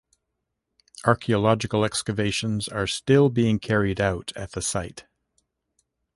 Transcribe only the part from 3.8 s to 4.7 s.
out at the